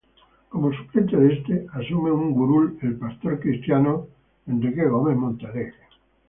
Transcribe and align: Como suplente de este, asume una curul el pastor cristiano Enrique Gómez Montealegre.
Como 0.49 0.73
suplente 0.73 1.15
de 1.15 1.31
este, 1.35 1.67
asume 1.73 2.09
una 2.11 2.33
curul 2.33 2.75
el 2.81 2.95
pastor 2.97 3.39
cristiano 3.39 4.07
Enrique 4.47 4.87
Gómez 4.89 5.15
Montealegre. 5.15 5.75